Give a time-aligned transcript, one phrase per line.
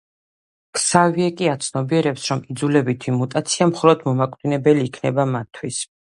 [0.77, 5.81] ქსავიე კი აცნობიერებს, რომ იძულებითი მუტაცია მხოლოდ მომაკვდინებელი იქნება მათთვის.